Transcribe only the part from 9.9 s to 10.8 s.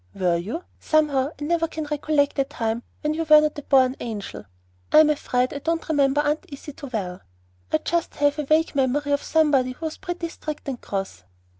pretty strict